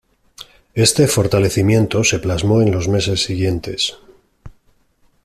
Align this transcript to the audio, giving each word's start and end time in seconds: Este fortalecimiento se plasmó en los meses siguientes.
Este 0.73 1.07
fortalecimiento 1.07 2.03
se 2.03 2.17
plasmó 2.17 2.63
en 2.63 2.71
los 2.71 2.87
meses 2.87 3.21
siguientes. 3.21 3.99